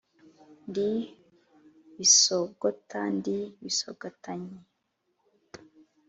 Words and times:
ndi 0.69 0.89
bisogota 1.97 2.99
ndi 3.17 3.37
bisogotanyi, 3.63 4.59